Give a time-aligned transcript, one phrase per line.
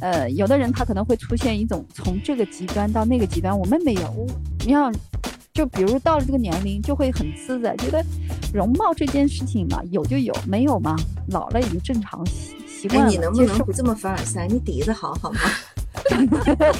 [0.00, 4.26] 呃，有的人他可能会出现一种从这个极端到那个极端，我们没有。
[4.60, 4.92] 你像，
[5.52, 8.04] 就比如到了这个年龄，就会很自在，觉得
[8.52, 10.96] 容貌这件事情嘛，有就有，没有嘛，
[11.28, 13.10] 老了也就正常习习惯了。
[13.10, 14.46] 你能不能不这么凡尔赛？
[14.46, 15.40] 你底子好好吗？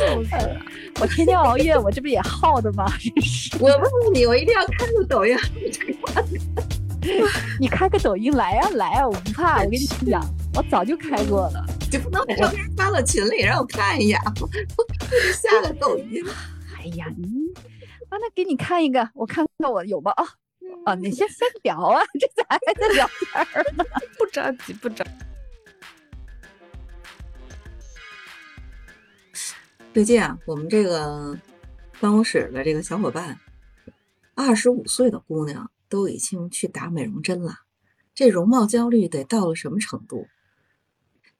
[0.98, 2.86] 我天天熬夜，我这不也耗的吗？
[3.58, 5.36] 我问问你，我一定要看个抖音。
[7.58, 9.56] 你开个抖音来啊来啊，我不怕。
[9.62, 9.78] 我跟你
[10.10, 10.22] 讲，
[10.54, 11.64] 我早就开过了。
[11.90, 14.32] 就不能把照片发到群里让我看一眼吗？
[15.34, 16.24] 下个抖音。
[16.78, 17.26] 哎呀，你
[18.08, 20.12] 啊，那给你看一个，我看看我有吗？
[20.12, 20.24] 啊
[20.84, 23.84] 啊，你先先聊啊， 这咋还在聊天呢？
[24.18, 25.04] 不着急，不着。
[29.92, 31.36] 最近啊，我们这个
[31.98, 33.36] 办公室的这个小伙伴，
[34.36, 37.52] 二十五岁的姑娘都已经去打美容针了，
[38.14, 40.28] 这容貌焦虑得到了什么程度？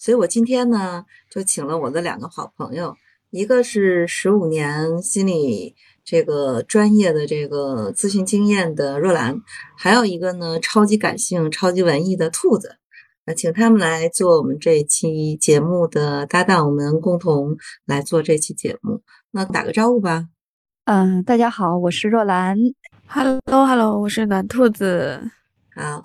[0.01, 2.97] 所以我今天呢，就请了我的两个好朋友，
[3.29, 9.39] 一个是十五年心理这个专业的这个咨询经验的若兰，
[9.77, 12.79] 还有一个呢，超级感性、超级文艺的兔子。
[13.27, 19.03] 那请他们来做我们这期节目的搭档，我们共同来做这期节目。
[19.31, 20.29] 那打个招呼吧。
[20.87, 22.57] 嗯，大家好，我是若兰。
[23.07, 25.21] Hello，Hello，我是暖兔子。
[25.77, 26.03] 好，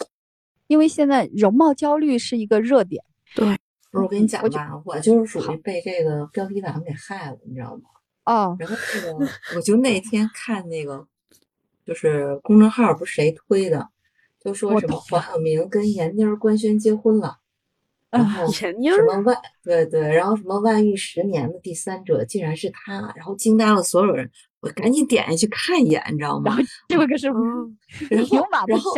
[0.68, 3.02] 因为现在容貌焦虑是一个热点。
[3.34, 3.58] 对，
[3.96, 7.84] 不是我跟你讲吧，我就是属于被这个标题党给害了，你知道吗？
[8.26, 8.58] 哦。
[8.60, 11.08] 然后那个，我就那天看那个，
[11.86, 13.88] 就是公众号不是谁推的。
[14.40, 17.38] 就说什么黄晓明跟闫妮官宣结婚了，
[18.12, 18.72] 然后什
[19.08, 24.30] 么外对对，然后什么外遇十年的第三者竟然是他，然后惊呆了所有人。
[24.66, 26.58] 我赶紧点下去看一眼，你知道吗？
[26.90, 27.28] 这个是
[28.10, 28.92] 然后然后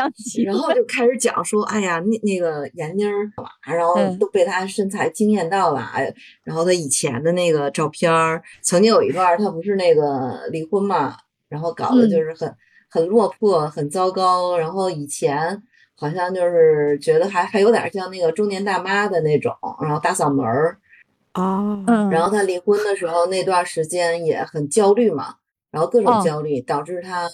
[0.46, 3.30] 然后就开始讲说，哎呀，那那个闫妮儿，
[3.68, 6.12] 然后都被她身材惊艳到了，哎，
[6.44, 11.18] 然后她以前的那个照片儿，曾经有一段她不是那个离婚嘛，
[11.50, 12.56] 然后搞的就是很。
[12.90, 14.58] 很落魄，很糟糕。
[14.58, 15.62] 然后以前
[15.94, 20.78] 好像就是觉得还还有点像那个中年大妈的那种，然后大嗓门儿
[21.34, 21.84] 哦。
[22.10, 25.36] 然后她离婚的时候那段时间也很焦虑嘛，
[25.72, 27.28] 然后各种焦虑导致他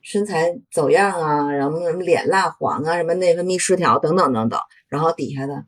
[0.00, 4.60] 身材走样啊，然后什么脸蜡黄啊，什么内分泌失调等等等等。
[4.88, 5.64] 然后底下的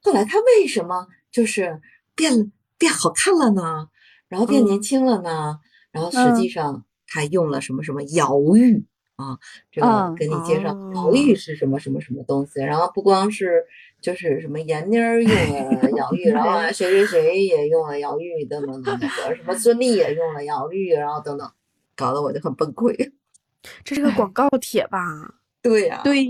[0.00, 1.80] 后来他为什么就是
[2.14, 3.88] 变变好看了呢？
[4.28, 5.58] 然后变年轻了呢？
[5.90, 6.84] 然后实际上。
[7.08, 9.38] 他用了什么什么瑶玉啊？
[9.70, 12.58] 这个给你介绍瑶玉是什么什么什么东西。
[12.58, 13.64] 然后不光是
[14.00, 15.32] 就是什么闫妮儿用
[15.80, 21.50] 了瑶玉， 然后谁谁谁也用了瑶玉等等等等，什么孙俪也用了瑶玉，然后等等，
[21.96, 23.12] 搞得我就很崩溃。
[23.84, 25.00] 这是个广告帖吧？
[25.62, 26.24] 对呀，对，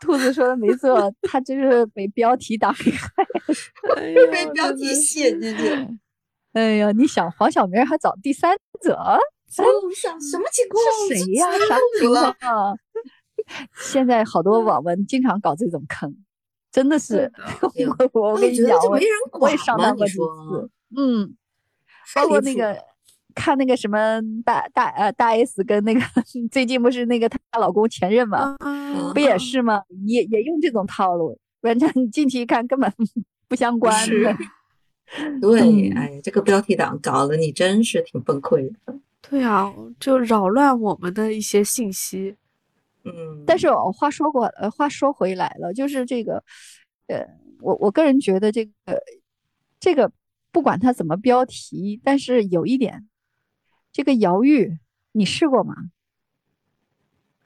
[0.00, 3.10] 兔子说的没错，他就是被标题党给害，
[4.32, 5.64] 被标题吸引进去。
[6.54, 8.94] 哎呀，你想黄晓明还找第三者？
[8.94, 10.82] 哎，我想什么情况？
[11.08, 11.46] 是谁呀？
[11.68, 12.72] 啥情况啊？
[13.74, 16.16] 现在好多网文经常搞这种坑，
[16.70, 17.30] 真的是。
[18.12, 18.98] 我我跟你讲，我
[19.40, 20.70] 我也上当过几次。
[20.96, 21.34] 嗯，
[22.14, 22.76] 包括那个
[23.34, 26.00] 看那个什么大大呃大 S 跟那个
[26.50, 28.56] 最近不是那个她老公前任嘛，
[29.14, 29.82] 不也是吗？
[30.06, 32.92] 也也用这种套路，反正你进去一看根本
[33.48, 33.94] 不相关。
[34.04, 34.36] 是。
[35.42, 38.94] 对，哎，这个标题党搞得你真是挺崩溃的。
[39.28, 42.36] 对啊，就扰乱我们的一些信息。
[43.04, 46.42] 嗯，但是我话说过，呃，话说回来了，就是这个，
[47.06, 47.26] 呃，
[47.60, 48.72] 我我个人觉得这个，
[49.78, 50.12] 这个
[50.52, 53.08] 不管它怎么标题，但是有一点，
[53.92, 54.78] 这个瑶浴，
[55.12, 55.74] 你试过吗？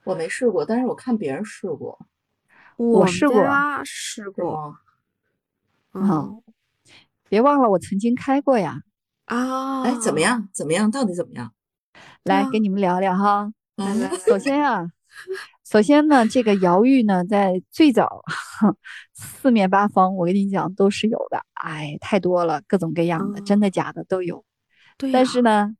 [0.04, 1.98] 我没试过，但是我看别人试过。
[2.76, 3.46] 我试过，
[3.84, 4.76] 试过。
[5.94, 6.42] 嗯，
[7.28, 8.82] 别忘了我曾经开过呀。
[9.26, 10.48] 啊，哎，怎么样？
[10.52, 10.90] 怎么样？
[10.90, 11.52] 到底怎么样？
[12.24, 13.52] 来给你们聊聊哈。
[14.26, 14.90] 首先啊，
[15.64, 18.22] 首先呢，这个瑶玉呢，在最早
[19.12, 21.40] 四面八方，我跟你讲都是有的。
[21.54, 24.44] 哎，太多了，各种各样的，真的假的都有。
[24.98, 25.10] 对。
[25.10, 25.74] 但是呢，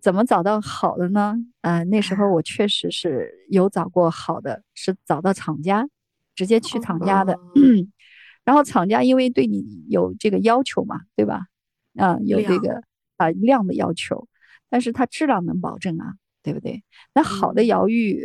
[0.00, 1.34] 怎么找到好的呢？
[1.60, 5.86] 啊，那时候我确实是有找过好的，是找到厂家，
[6.34, 7.38] 直接去厂家的。
[8.44, 11.46] 然后厂家因为对你有这个要求嘛，对吧？
[11.96, 12.82] 啊，有这个
[13.16, 14.28] 啊量的要求，
[14.70, 16.84] 但是它质量能保证啊，对不对？
[17.14, 18.22] 那好的瑶玉，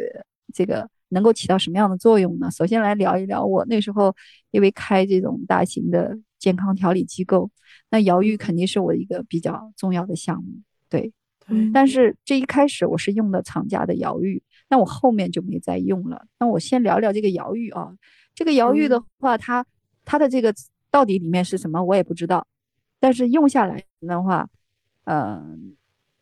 [0.54, 2.50] 这个能够起到什么样的作用呢？
[2.52, 4.16] 首先来聊一聊，我那时候
[4.52, 7.50] 因为开这种大型的健康调理机构，
[7.90, 10.50] 那瑶浴肯定是我一个比较重要的项目，
[10.90, 11.12] 对。
[11.74, 16.26] 但是这一开始我是用的厂家的瑶浴，那我后面就没再用了。
[16.40, 17.92] 那我先聊聊这个瑶浴啊，
[18.36, 19.66] 这个瑶浴的话，它
[20.06, 20.54] 它的这个。
[20.92, 22.48] 到底里面是什么我也不知道。
[23.00, 24.50] 但是用下来的话，
[25.04, 25.76] 嗯，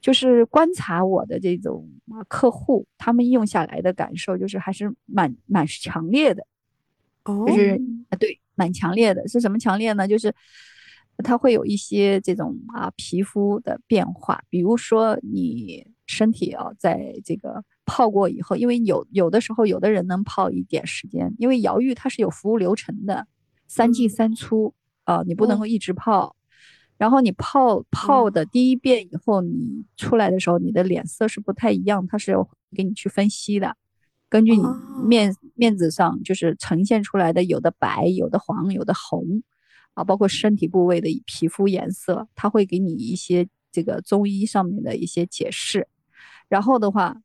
[0.07, 1.85] 就是观察我的这种
[2.29, 6.47] 客户，他们用下来的感受就是还是蛮蛮强烈的，
[7.25, 7.77] 哦，就是
[8.07, 9.27] 啊对，蛮强烈的。
[9.27, 10.07] 是什么强烈呢？
[10.07, 10.33] 就是
[11.25, 23.27] 它会有一些这种啊皮肤的变化，比如说你身体啊在这个泡过以后，因为有有的时候有的人能泡一点时间，因为瑶浴它是有服务流程的，
[23.67, 24.73] 三进三出
[25.03, 26.36] 啊，你不能够一直泡。
[26.97, 33.75] 然后你泡泡的第一遍以后，你出来的时候，你的脸色是不太一样，它是要给你去分析的，
[34.29, 34.63] 根据你
[35.05, 39.43] 面面子上就是呈现出来的，有的白，有的黄，有的红，
[39.93, 45.87] 啊，包括身体部位的皮肤颜色，它会给你一些这个中医上面的一些解释。
[46.49, 47.15] 然后的话，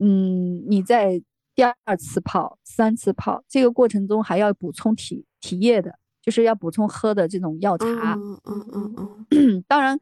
[0.00, 1.22] 嗯，你在
[1.54, 5.98] 第二次泡、三次泡这个过程中还要补充体体液的。
[6.24, 9.64] 就是要补充喝的这种药茶，嗯嗯嗯嗯。
[9.68, 9.98] 当然，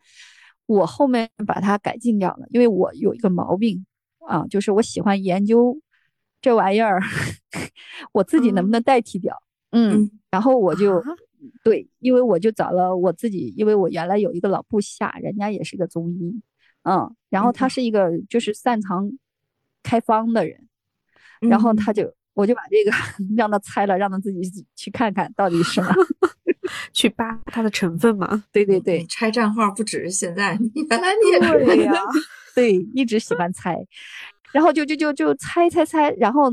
[0.66, 3.84] 我后面把它改进掉了，因为我有一个毛病
[4.28, 5.76] 啊，就是我喜欢研究
[6.40, 7.00] 这玩意儿，
[8.12, 9.42] 我自己能不能代替掉？
[9.72, 11.02] 嗯，然后我就
[11.64, 16.40] 对，因为我就找了我自己，因为我原来有一个老部下，人家也是个中医，
[16.84, 19.10] 嗯，然后他是一个就是擅长
[19.82, 20.69] 开方的人，
[21.40, 22.14] 然后他就。
[22.34, 22.96] 我就把这个
[23.37, 25.94] 让他猜了，让他自己去看看到底是什么，
[26.93, 28.44] 去扒它的成分嘛。
[28.52, 30.58] 对对对，拆账号不只是现在，
[30.88, 31.93] 原来你也对呀，
[32.55, 33.76] 对，一直喜欢猜，
[34.52, 36.50] 然后就就就就猜猜猜，然后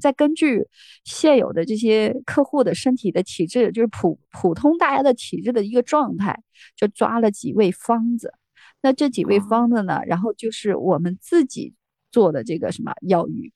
[0.00, 0.66] 再根据
[1.04, 6.42] 现有的这些客户的身体的体质，就是普普通大家的体质的一个状态，
[6.76, 8.32] 就抓了几味方子。
[8.80, 11.74] 那这几味方子呢，然后就是我们自己
[12.10, 13.52] 做的这个什么药浴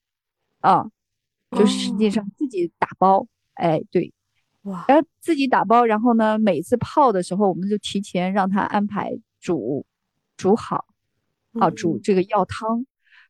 [0.61, 0.87] 啊。
[1.56, 4.12] 就是实际上自己打包，哎，对，
[4.62, 9.87] 哇，然后自己打包，然后呢，每次泡的时候，我们就提前让他安排煮，
[10.37, 10.85] 煮好，
[11.55, 12.85] 啊，煮这个药汤，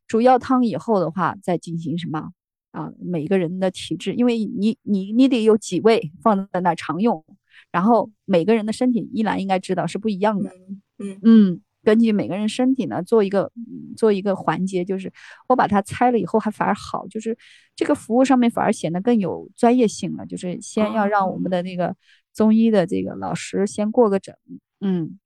[0.07, 2.31] 煮药汤以后的话，再进行什么？
[2.71, 2.91] 啊？
[2.99, 7.23] 每个人的体质，因为你你你得有几味放在那常用，
[7.71, 10.51] 然后每个人的身体，依然应该知道是不一样的，
[10.99, 11.19] 嗯。
[11.23, 11.61] 嗯。
[11.87, 13.49] 根据每个人身体呢，做一个
[13.95, 15.09] 做一个环节，就是
[15.47, 17.37] 我把它拆了以后，还反而好，就是
[17.77, 20.25] 这个服务上面反而显得更有专业性了。
[20.25, 21.95] 就是先要让我们的那个
[22.33, 24.35] 中医的这个老师先过个诊，
[24.81, 25.17] 嗯，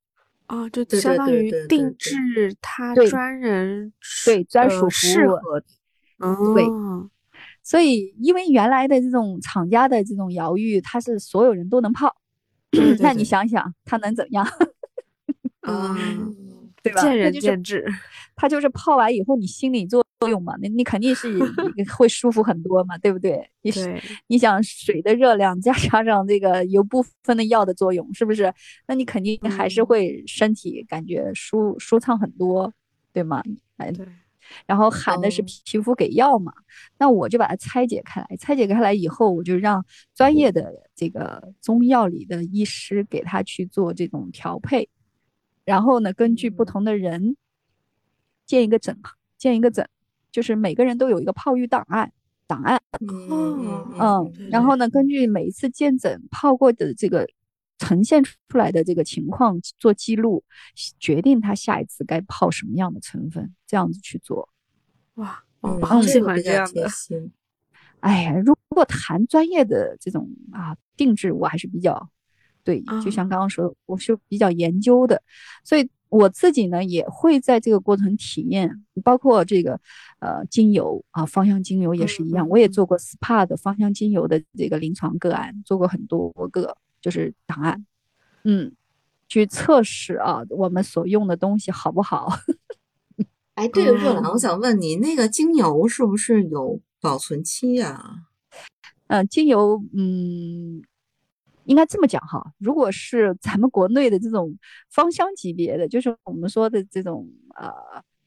[0.46, 3.92] 啊，就相当于定制他专人
[4.24, 5.66] 对专属适合的，
[6.54, 6.64] 对。
[7.64, 12.16] 所以因为原来的这种厂家的这种瑶浴，它是所有人都能泡，
[13.00, 14.46] 那你想想它能怎样？
[15.68, 16.51] 嗯。
[16.84, 17.02] 对吧？
[17.02, 17.86] 见仁见智，
[18.36, 21.28] 它就是泡完以后你心理作用嘛，那你肯定是
[21.98, 23.50] 会舒服很多嘛，对不对？
[23.62, 23.72] 你
[24.28, 28.54] 你想水的热量加上 上这个有部分的药的作用，是不是？
[28.88, 32.74] 那你肯定还是会身体感觉舒舒畅很多，
[33.14, 33.42] 对吗？
[33.78, 34.06] 哎，对。
[34.66, 36.52] 然后喊的是皮肤给药嘛，
[36.98, 44.90] 那我就把它拆解开来，拆解开来以后，我就让专业的这个中药里的医师给他去做这种调配。
[45.64, 47.38] 然后呢，根据不同的人
[48.46, 48.98] 建一个整，
[49.38, 49.88] 建一个整，
[50.32, 52.12] 就是每个人都有一个泡浴档案，
[52.48, 52.82] 档案。
[53.00, 54.50] 嗯嗯。
[54.50, 57.28] 然后呢，根据每一次见诊泡过的这个
[57.78, 60.44] 呈现出来的这个情况做记录，
[61.00, 64.50] 决定他下一次该泡什么样的成分，这样子去做。
[65.16, 66.90] 哇，我好喜欢这样的。
[68.00, 72.10] 哎呀，如果谈专业的这种啊定制，我还是比较。
[72.64, 75.22] 对，就像刚刚说的，我是比较研究的，
[75.64, 79.80] 所以我自己呢也会在这个过程体验，包括这个
[80.20, 87.86] 呃精油啊，芳香精油也是一样，我也做过 SPA 的芳香精油的这个临床个案，做过很多个就是档案，
[88.44, 88.74] 嗯，
[89.28, 92.30] 去测试啊我们所用的东西好不好？
[93.56, 98.26] 哎，对了热兰，我想问你，那个精油是不是有保存期呀？
[99.08, 100.84] 嗯，精油，嗯。
[101.66, 104.58] 应该这么讲哈，如果是咱们国内的这种
[104.90, 107.72] 芳香级别的，就是我们说的这种呃，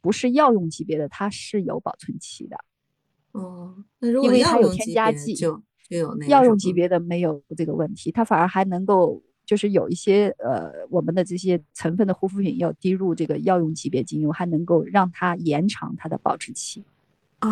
[0.00, 2.56] 不是药用级别的，它是有保存期的。
[3.32, 16.84] 哦，那如果药用添加剂就就有那药用级别的没有这个问题，它反而还能够就是有一些呃，我们的这些成分的护肤品要滴入这个药用级别精油，还能够让它延长它的保质期。
[17.40, 17.50] 啊，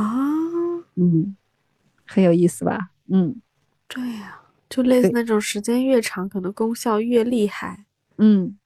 [0.94, 1.36] 嗯，
[2.06, 2.90] 很有意思吧？
[3.08, 3.42] 嗯，
[3.88, 4.41] 对呀。
[4.74, 7.84] 就类似那种时间越长，可能功效越厉害。
[8.16, 8.58] 嗯，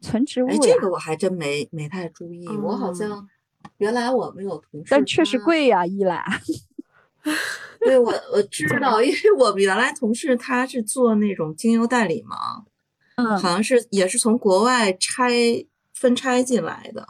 [0.00, 0.48] 纯植物。
[0.48, 2.48] 哎，这个我还真没没太注意。
[2.48, 3.28] 我好像
[3.76, 6.24] 原来我们有同事，但确实贵呀，一来。
[7.80, 12.64] 对我我知道，因为我们原来同事他是做那种精油代理嘛，
[13.16, 15.30] 嗯，好像是也是从国外拆
[15.92, 17.06] 分拆进来的，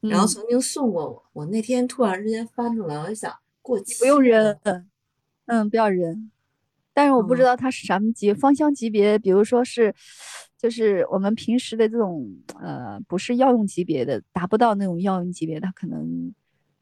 [0.00, 1.24] 然后嗯曾经送过我。
[1.32, 4.58] 我那天突然之间翻出来，我就想过期不用扔，
[5.46, 6.30] 嗯，不要扔。
[6.98, 9.94] 但是我不知嗯道它是什么级芳香级别，比如说是，
[10.58, 12.28] 就是我们平时的这种
[12.60, 16.34] 呃，不是药用级别的，达不到那种药用级别，它可能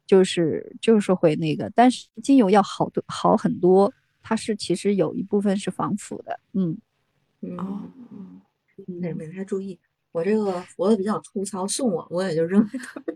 [0.06, 3.92] 就是就是会那个，但是精油要好多好很多，
[4.22, 6.78] 它是其实有一部分是防腐的，嗯
[7.42, 8.40] 嗯哦嗯，
[9.02, 9.78] 那没太注意。
[10.12, 12.66] 我这个活的比较粗糙，送我我也就扔。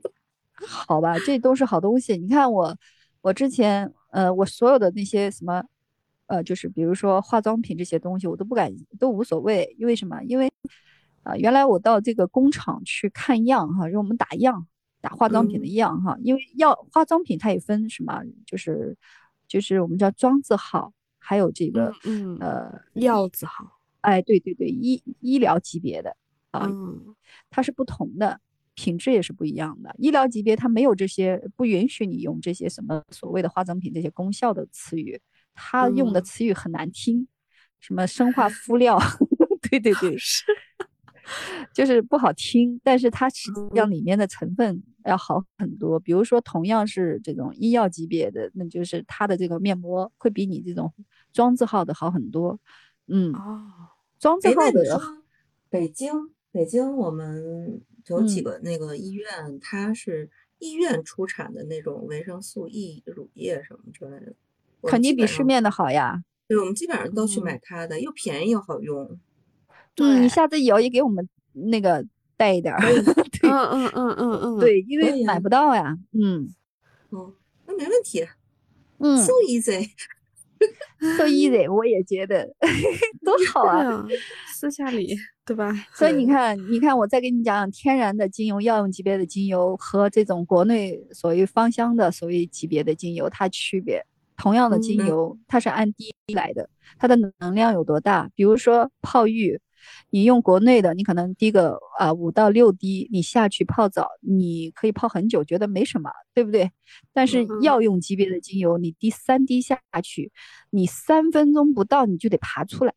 [0.69, 2.19] 好吧，这都是好东西。
[2.19, 2.77] 你看我，
[3.23, 5.65] 我之前呃，我所有的那些什么，
[6.31, 9.75] 呃，就是比如说化妆品这些东西，我都不敢，都无所谓。
[9.77, 10.23] 因为什么？
[10.23, 10.49] 因为
[11.25, 14.65] 啊、原来我到这个工厂去看样哈，让我们打样，
[15.01, 16.17] 打化妆品的嗯样哈。
[16.23, 18.97] 因为药化妆品它也分什么，就是
[19.49, 26.17] 就是我们叫妆字号，还有这个、嗯嗯，呃，药字号，哎，对对对，医医疗级别的
[26.53, 27.15] 啊，嗯
[27.51, 28.41] 它是不同的，
[28.75, 29.93] 品质也是不一样的。
[29.99, 35.21] 医疗级别它没有这些，不允许你用这些什么所谓的化妆品这些功效的词语，
[35.55, 37.27] 它用的嗯词语很难听，
[37.81, 38.99] 什么生化敷料，
[39.71, 40.45] 对对对， 是
[41.73, 46.01] 就是不好听，但是它实际上嗯里面的成分要好很多。
[46.01, 50.93] 比如说，同样是这种医药级别的，那就是它的这个面膜会比你这种
[51.33, 52.59] 妆字号的好很多。
[53.07, 53.71] 嗯，哦，
[54.19, 55.01] 妆字号的
[55.69, 56.13] 北京，
[56.51, 60.29] 北京我们有几嗯个那个医院，它是
[60.59, 64.35] 医院出产的那种维生素 E 乳液什么之类的，
[64.83, 66.23] 肯定比市面的好呀。
[66.49, 69.19] 对，我们基本上都去嗯买它的，又便宜又好用。
[69.97, 72.05] 嗯，你下次有也给我们那个
[72.37, 72.81] 带一点儿。
[73.43, 75.97] 嗯嗯嗯嗯嗯，对，因为买不到呀。
[76.13, 76.49] 嗯
[77.11, 77.33] 哦，
[77.67, 78.27] 那没问题
[78.99, 79.91] 嗯，so easy。
[81.17, 82.47] ，so easy，我也觉得
[83.25, 83.85] 多好啊。
[83.85, 84.07] 啊，
[84.55, 85.73] 私下里对吧？
[85.95, 94.05] 所以你看，你看，我再给你讲讲天然的精油、药用级别的精油和这种国内所谓芳香的所谓级别的精油，它区别。
[94.41, 98.31] 同样的精嗯油，它是按滴来的，它的能量有多大？
[98.35, 99.61] 比如说泡浴，
[100.09, 106.73] 你用国内的，你可能滴个啊五到六滴，你下去泡澡，你可以泡很久，觉得没什么，对不对？
[107.13, 110.33] 但是嗯药用级别的精油，你滴三滴下去，
[110.71, 112.95] 你三分钟不到你就得爬出来，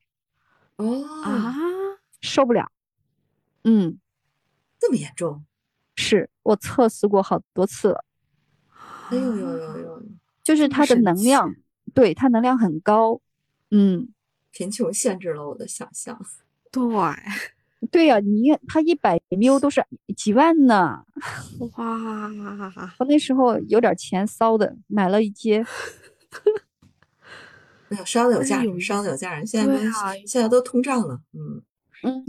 [0.77, 1.53] 哦，啊，
[2.21, 2.71] 受不了。
[3.65, 3.99] 嗯，
[4.79, 5.43] 这么严重？
[5.95, 8.05] 是我测试过好多次了，
[9.09, 9.52] 哎呦呦，
[10.43, 11.55] 就是它的能量，
[11.93, 13.21] 对它能量很高。
[13.71, 14.09] 嗯，
[14.51, 16.19] 贫穷限制了我的想象。
[16.71, 16.83] 对，
[17.91, 19.83] 对呀、你看它一百 ml 都是
[20.15, 21.03] 几万呢。
[21.75, 22.29] 哇，
[22.99, 25.65] 我那时候有点钱骚的，买了一接。
[27.89, 29.45] 哎呦，烧的有价值，烧的有价值。
[29.45, 31.61] 现在啊现在都通胀了，嗯，
[32.03, 32.25] 嗯，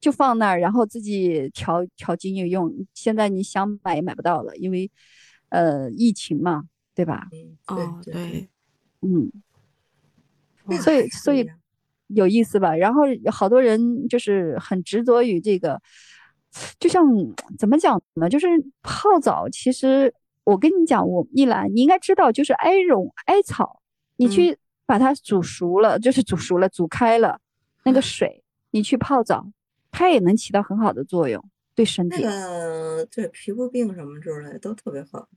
[0.00, 2.72] 就放那儿，然后自己调调精油用。
[2.94, 4.90] 现在你想买也买不到了，因为
[5.50, 6.64] 呃疫情嘛，
[6.94, 7.28] 对吧？
[7.32, 8.48] 嗯，哦，对
[9.02, 9.30] 嗯，
[10.80, 11.46] 所以所以
[12.08, 12.74] 有意思吧？
[12.74, 15.80] 然后好多人就是很执着于这个，
[16.78, 17.04] 就像
[17.58, 18.28] 怎么讲呢？
[18.28, 18.46] 就是
[18.82, 23.82] 泡澡，其实我跟你讲，我一来你应该知道，就是艾绒、艾草，
[24.16, 27.40] 你嗯去把它煮熟了，就是煮熟了、煮开了
[27.82, 29.46] 那嗯个水，你去泡澡，
[29.90, 31.42] 它也能起到很好的作用，
[31.74, 32.22] 对身那体。
[32.22, 35.28] 个对皮肤病什么之类的都特别好。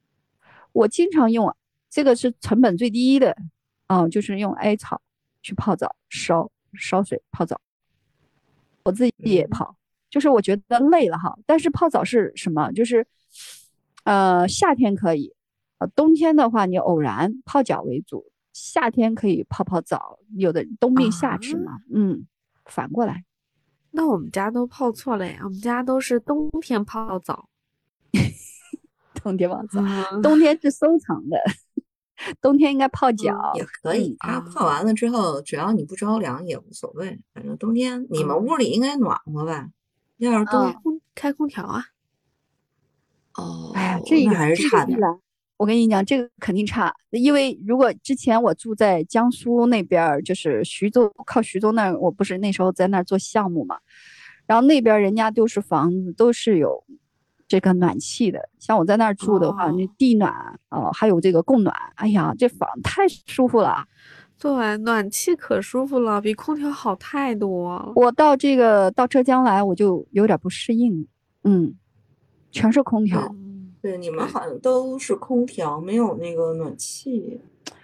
[0.72, 1.56] 我经常用，
[1.90, 3.36] 这个是成本最低的，
[3.88, 5.02] 啊、就是用艾草
[5.42, 7.60] 去泡澡，烧烧水泡澡。
[8.84, 9.76] 我自己也嗯泡，
[10.10, 11.38] 就是我觉得累了哈。
[11.46, 12.72] 但是泡澡是什么？
[12.72, 13.06] 就是，
[14.06, 15.34] 呃，夏天可以，
[15.80, 20.20] 呃，冬天的话你偶然泡脚为主，夏天可以泡泡澡。
[20.36, 22.26] 有的冬病夏治啊嘛，嗯，
[22.66, 23.26] 反过来，
[23.92, 27.50] 那我们家都泡错了呀，我们家都是冬天泡澡，
[29.28, 29.82] 冬天泡澡，
[30.12, 31.38] 嗯冬天是收藏的，
[32.42, 33.52] 冬天应该泡脚。
[33.56, 34.16] 也可以，
[34.54, 37.20] 泡完了之后，只要你不着凉也无所谓。
[37.34, 39.70] 反正冬天你们嗯屋里应该暖和吧？
[40.18, 41.84] 要是冬嗯空开空调啊，
[43.36, 44.88] 哦，哎呀，这那个还是差点。
[44.88, 45.20] 这个一来
[45.58, 53.80] 我跟你讲，这个肯定差，因为如果之前我住在江苏那边，就是徐州，靠徐州那儿，我不是那时候在那儿做项目嘛，
[54.46, 56.84] 然后那边人家都是房子都是有
[57.48, 63.86] 这个暖气的，像我在那儿住的话，那哦地暖哦、还有这个供暖，哎呀，这房太舒服了。
[64.40, 67.92] 对，暖气可舒服了，比空调好太多了。
[67.96, 71.08] 我到这个到浙江来，我就有点不适应，
[71.44, 71.74] 嗯，
[72.52, 73.20] 全是空调。
[73.34, 77.42] 嗯，对，你们好像都是空调，没有那个暖气。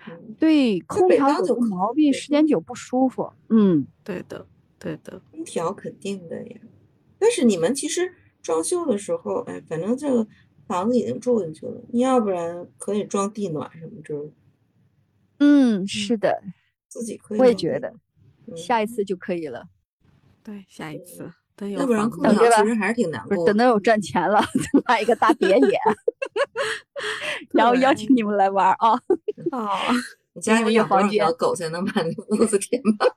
[0.08, 3.32] 嗯，对，空调有毛病，时间久不舒服。
[3.50, 4.46] 嗯，对的，
[4.78, 5.22] 对的。
[5.32, 6.58] 空调肯定的呀。
[7.18, 10.28] 但是你们其实装修的时候，哎，反正这个
[10.68, 14.32] 房子已经住进去了，你要不然可以装地暖什么之类的，
[15.40, 16.44] 嗯，是的，
[16.88, 17.88] 自己可以我也觉得，
[18.48, 19.66] 嗯下一次就可以了。
[20.44, 23.46] 对，下一次等有要不然空调其实还是挺难过的。
[23.46, 24.42] 等到有赚钱了，
[24.86, 25.80] 买一个大别野，
[27.54, 28.92] 然后邀请你们来玩儿啊！
[29.52, 29.70] 哦，
[30.34, 33.08] 你家里有多少条狗才能把那屋子填满？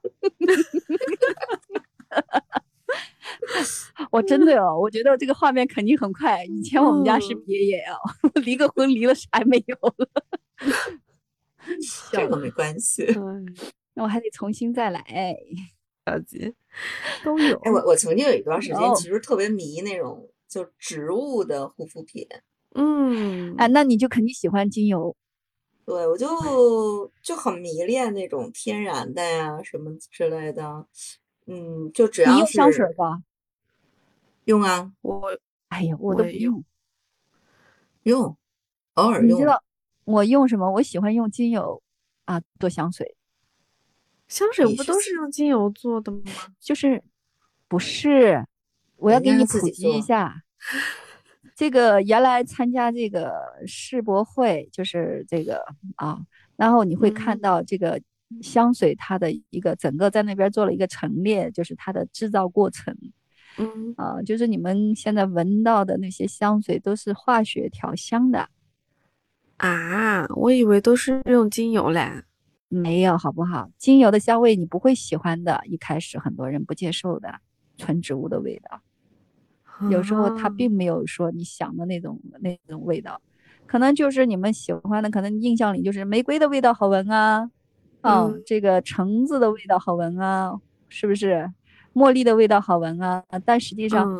[4.10, 6.44] 我真的哦，我觉得这个画面肯定很快。
[6.44, 7.96] 以前我们家是嗯别野啊，
[8.44, 10.08] 离个婚离了啥也没有了，
[12.12, 13.04] 这个没关系。
[13.16, 13.46] 嗯，
[13.94, 15.04] 那我还得重新再来。
[16.04, 16.54] 着急，
[17.24, 17.58] 都有。
[17.58, 22.24] 哎，我我曾经有一段时间其实特别迷那种就植物的护肤品，
[22.76, 25.16] 嗯，啊，那你就肯定喜欢精油。
[25.84, 26.28] 对我就
[27.22, 30.86] 就很迷恋那种天然的呀什么之类的。
[31.46, 33.22] 嗯，就只要你用香水是吧？
[34.44, 35.36] 用啊我
[35.68, 36.64] 哎呀，我都不用
[38.04, 38.36] 用。
[38.94, 39.46] 偶尔用你知。
[39.46, 39.62] 道
[40.04, 40.70] 我用什么？
[40.70, 41.82] 我喜欢用精油
[42.24, 43.16] 啊做香水，
[44.28, 46.20] 香水不都是用精油做的吗？
[46.60, 47.02] 就是
[47.68, 48.46] 不是？
[48.96, 50.42] 我要给你普及一下。
[51.54, 53.32] 这个原来参加这个
[53.66, 55.64] 世博会，就是这个
[55.96, 56.20] 啊，
[56.56, 58.00] 然后你会看嗯到这个
[58.42, 62.96] 香水它的一个整个在那边做了一个陈列，就是它的制造过程
[63.58, 68.48] 嗯，啊，就是你们现在闻到的那些香水都是化学调香的，
[69.56, 72.24] 啊，我以为都是用精油嘞。
[72.68, 73.70] 没有好不好？
[73.78, 77.32] 精油的香味你不会喜欢的，一开始很多人不接受的
[77.78, 78.82] 纯植物的味道。
[79.88, 83.22] 有时候它啊并没有说你想的那种那种味道，
[83.66, 87.48] 可能就是你们喜欢的，可能印象里就是玫瑰的味道好闻啊，
[88.06, 90.52] 啊，嗯这个橙子的味道好闻啊，
[90.88, 91.50] 是不是？
[91.94, 94.14] 茉莉的味道好闻啊，但实际上，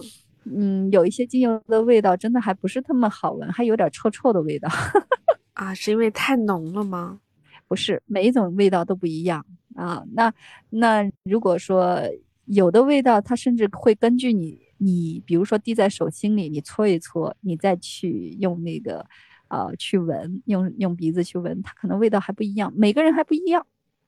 [0.45, 4.69] 嗯嗯，有一些精油的味道真的还不是那么好闻，还有点臭臭的味道。
[5.53, 7.21] 啊，是因为太浓了吗？
[7.69, 9.45] 不是每一种味道都不一样
[9.75, 10.05] 啊。
[10.13, 10.33] 那
[10.71, 12.01] 那如果说
[12.47, 19.05] 有的味道，它甚至会根据你你比如说滴在手心里，你搓一搓，你再去用那个
[19.49, 23.67] 呃去闻，用用鼻子去闻，它可能味道还不一样，每个人还不一样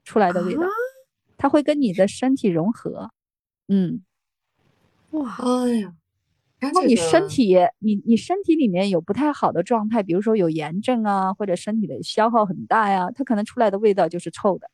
[0.09, 0.68] 出来的味道，啊
[1.37, 3.11] 它会跟你的身体融合。
[3.68, 4.03] 嗯，
[5.11, 5.92] 哇，哎呀，
[6.59, 14.71] 然然后你身体你你身体里面有不太好的状态，比如说有炎症啊，或者身体的消耗很大呀，它可能出来的味道就是臭的。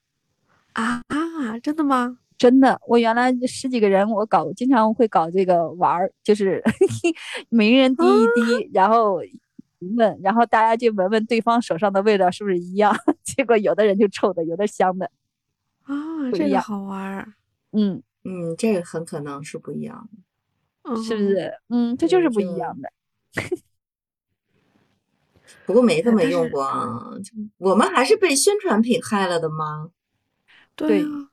[0.74, 2.18] 啊啊，真的吗？
[2.38, 6.62] 真的，我原来十几个人，我搞经常会搞这个玩儿，就是
[7.50, 8.26] 每个人滴一
[8.60, 9.20] 滴，然后
[9.96, 15.08] 闻，然后大家就闻闻对方手上的味道是不是一样， 结果有的人就臭的，有的香的，
[15.84, 17.34] 啊，这个好玩儿，
[17.72, 20.22] 嗯，嗯，这个很可能是不一样的。
[21.02, 21.28] 是不嗯？
[21.28, 21.54] 是？
[21.68, 22.90] 嗯，这就是不一样的。
[25.66, 27.10] 不过没这么用过啊，
[27.58, 29.90] 我们还是被宣传品害了的吗？
[30.76, 31.28] 对对啊，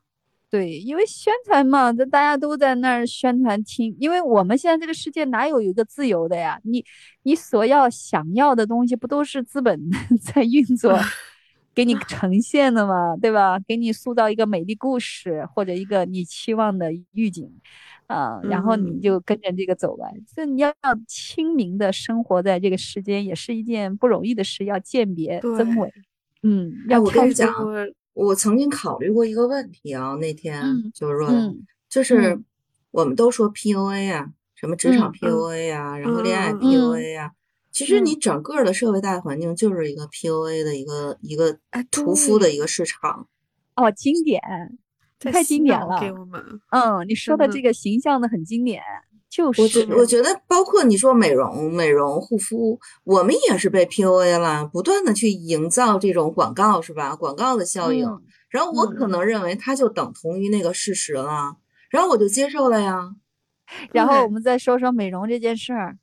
[0.50, 6.60] 对，因为宣传嘛，这大家都在那儿宣传听，因为我们现在这个世界哪有一个自由的呀？
[6.64, 6.86] 你
[7.24, 9.80] 你所要想要的东西，不都是资本
[10.22, 10.98] 在运作，
[11.74, 13.60] 给你 呈现的嘛，对吧？
[13.68, 17.50] 给你塑造一个美丽故事或者一个你期望的预警，
[18.08, 19.02] 啊、然后你嗯。
[19.02, 20.06] 就跟着这个走吧。
[20.28, 25.94] 所以你要要清明的生活在这个世间，也是一件不容易的事，要鉴别真伪，
[26.44, 32.46] 嗯，要我跟要看出你讲我我曾经考虑过一个问题啊，那天嗯就是说，嗯就是嗯。
[32.92, 37.32] 我们都说 PUA 啊，什么职场 PUA 啊，然后恋爱 PUA 啊，
[37.72, 43.28] 其实嗯你整个的社会大环境就是一个 PUA 的一个一个哎屠夫的一个市场。
[43.76, 44.42] 哦，经典，
[45.20, 46.00] 太经典了。
[46.00, 48.82] 给我们，嗯，你说的这个形象的很经典，
[49.30, 57.16] 就是我觉我觉得，包括你说美容、美容护肤，我们也是被 PUA 了，不断的去营造这种广告，是吧？
[57.16, 61.56] 广告的效应，嗯然后我可能认为它就等同于那个事实了，
[61.90, 63.16] 然后我就接受了呀。
[63.94, 65.98] 然后我们再说说美容这件事儿。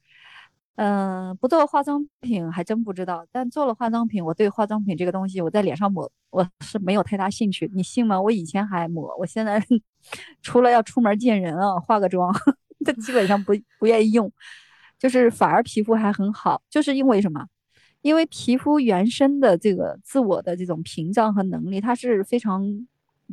[0.80, 7.68] 嗯、不做化妆品还真不知道，但做了化妆品，我对化妆品这个东西，我在脸上抹，我是没有太大兴趣。
[7.74, 8.22] 你信吗？
[8.22, 9.60] 我以前还抹，我现在
[10.40, 12.32] 除了要出门见人啊，化个妆，
[12.84, 14.32] 这基本上不不愿意用，
[15.00, 17.44] 就是反而皮肤还很好，就是因为什么？
[18.02, 22.64] 因为皮肤原生的这个自我的这种屏障和能力，它是非常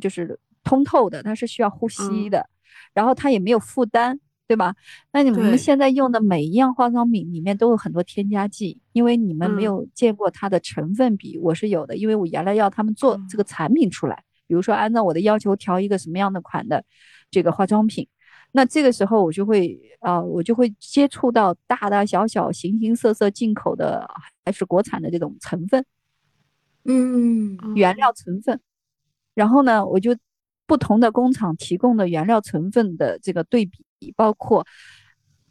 [0.00, 2.50] 就是通透的，它是需要呼吸嗯的，
[2.92, 4.74] 然后它也没有负担，对吧？
[5.12, 5.42] 那你对。
[5.42, 9.64] 们现在用的每一样化妆品里面都有很多添加剂，因为你们没嗯。
[9.64, 16.84] 有见过它的成分比，我是有的，因为我原来要他们做这个产品出来，比如说按照我的要求调一个什么样的款的
[17.30, 18.06] 这个化妆品，
[18.52, 24.08] 那这个时候我就会啊、我就会接触到大大小小、形形色色进口的
[24.44, 25.84] 还是国产的这种成分。
[26.84, 27.58] 嗯。
[27.74, 28.60] 原料成分，
[29.34, 30.16] 然后呢，我就
[30.66, 34.66] 不同的工厂提供的原料成分的这个对比，包括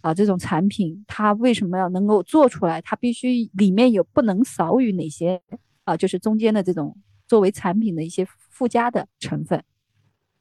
[0.01, 5.41] 啊这种产品它为什么要能够做出来，它必须里面有不能少于哪些
[5.83, 6.97] 啊，就是中间的这种
[7.27, 9.63] 作为产品的一些附加的成分。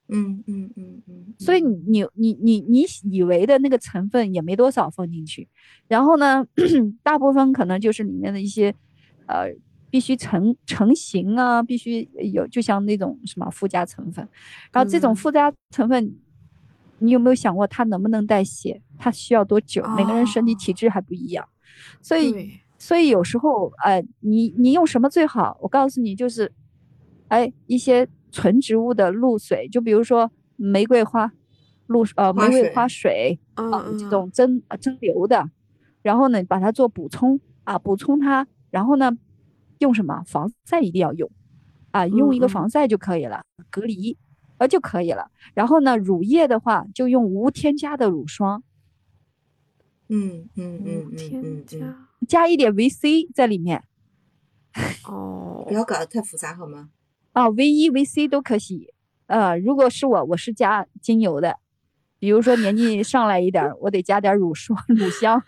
[0.08, 5.48] 嗯嗯嗯嗯，所以你你你你你以为的那个成分也没多少放进去，
[5.88, 6.44] 然后呢，
[7.02, 8.74] 大部分可能就是里面的一些
[9.26, 9.48] 呃
[9.94, 12.02] 必须成成型啊，必须
[12.32, 14.28] 有，就像那种什么附加成分，
[14.72, 15.14] 然后这种嗯。
[15.14, 16.16] 附加成分，
[16.98, 18.82] 你有没有想过它能不能代谢？
[18.98, 19.86] 它需要多久？
[19.96, 21.48] 每个人身体体质还不一样，
[22.02, 25.56] 所以，所以有时候，呃、你你用什么最好？
[25.60, 26.50] 我告诉你，就是，
[27.28, 31.30] 哎，一些纯植物的露水，就比如说玫瑰花
[31.86, 34.10] 露呃玫瑰花水嗯啊，这嗯。
[34.10, 35.48] 种蒸啊蒸馏的，
[36.02, 39.16] 然后呢把它做补充啊，补充它，然后呢
[39.78, 41.30] 用什么防晒一定要用
[41.90, 44.16] 啊，用一个防晒就可以了，隔离
[44.58, 45.30] 呃就可以了。
[45.54, 48.62] 然后呢乳液的话就用无添加的乳霜，
[50.08, 53.82] 嗯嗯嗯嗯添嗯嗯，加加一点维 C 在里面。
[55.06, 56.90] 哦不，要搞得太复杂好吗？
[57.32, 58.92] 啊，V 一、V C 都可以。
[59.26, 61.56] 呃，如果是我，我是加精油的，
[62.18, 65.42] 比如说年纪上来一点，我得加点乳霜、乳香，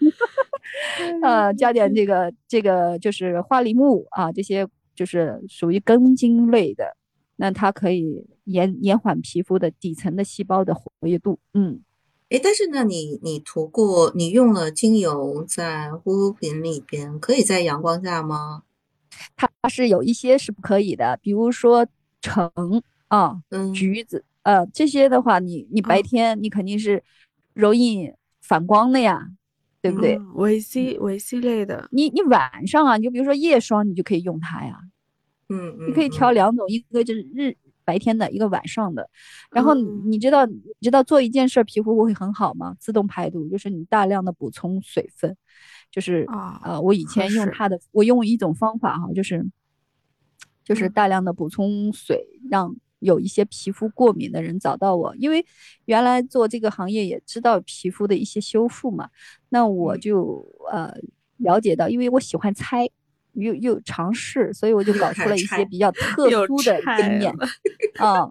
[1.23, 6.97] 呃，加点这个这个就是花梨木啊，这些就是属于根茎类的，
[7.37, 11.39] 那它可以延延缓皮肤的底层的细胞的活跃度。
[11.55, 11.81] 嗯，
[12.29, 18.62] 诶，但是呢，你你涂过，你用了精油在护肤品里边，可以在阳光下吗？
[19.37, 21.87] 它是有一些是不可以的，比如说
[22.21, 22.51] 橙
[23.09, 27.03] 啊、嗯，橘子，呃，这些的话，你你白哦天你肯定是
[27.55, 28.12] 容易
[28.43, 29.29] 反光的呀，
[29.88, 30.16] 对不对？
[30.16, 34.79] 嗯维 C 维 C 类的，你你晚上啊，你就比如说夜霜，你就可以用它呀。
[35.49, 39.09] 嗯嗯，你可以调嗯两种，一个就是日白天的，一个晚上的。
[39.53, 42.75] 然后你知道你知道做一件事儿皮肤会很好吗？
[42.81, 45.37] 自动排毒，就是你大量的补充水分，
[45.90, 49.46] 就是啊呃，我以前用它的，我用一种方法哈，就是
[50.64, 55.46] 就是嗯大量的补充水，让有一些皮肤过敏的人找到我，因为
[55.85, 59.11] 原来做这个行业也知道皮肤的一些修复嘛，
[59.57, 60.92] 那我嗯就呃
[61.38, 62.88] 了解到，因为我喜欢猜。
[63.38, 67.47] 又又尝试，所以我就搞出 了一些比较特殊的经验了
[68.01, 68.25] 啊、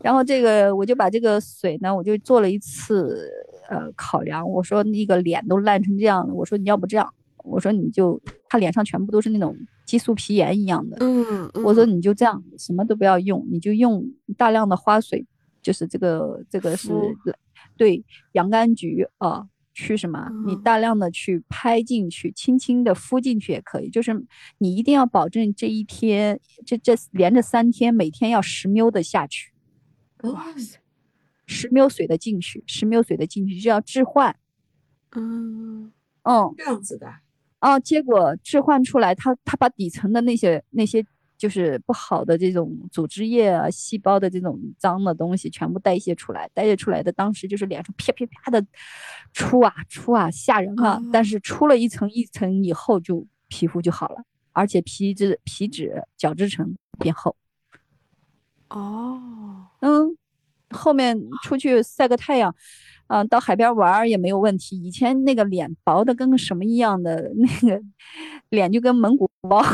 [0.00, 3.30] 然后这个我就把这个水呢，我就做了一次
[3.68, 4.50] 呃考量。
[4.50, 7.12] 我说那个脸都烂成这样了，我说你要不这样，
[7.44, 9.54] 我说你就他脸上全部都是那种
[9.84, 14.02] 激素皮炎一样的，嗯，我说嗯你就这样，什么都不要用，你就用
[14.38, 15.26] 大量的花水，
[15.60, 17.14] 就是这个这个是敷
[17.76, 18.02] 对
[18.32, 19.46] 洋甘菊啊。
[19.84, 20.28] 去什么？
[20.44, 23.88] 你嗯大量的去拍进去，轻轻的敷进去也可以。
[23.88, 24.12] 就是
[24.58, 29.52] 你一定要保证这一天，这这连着三天，每天要十 ml 的下去，
[30.22, 30.78] 哦哇塞，
[31.46, 34.34] 十 ml 水的进去，十 ml 水的进去就要置换。
[35.12, 37.06] 嗯嗯，这样子的，
[37.60, 41.04] 哦，结果置换出来，它它把底层的那些那些
[41.38, 48.66] 就是不好的这种组织液啊、细胞的这种脏的东西全部代谢出来，代谢出来的当时就是脸上啪啪啪的
[49.32, 51.00] 出啊出啊，吓人啊！
[51.12, 54.16] 但哦是出了一层一层以后，就皮肤就好了，
[54.52, 57.36] 而且皮质皮脂角质层变厚。
[58.70, 60.16] 哦，嗯，
[60.70, 62.54] 后面出去晒个太阳，
[63.06, 64.76] 啊、到海边玩儿也没有问题。
[64.82, 67.80] 以前那个脸薄的跟个什么一样的，那个
[68.50, 69.62] 脸就跟蒙古包。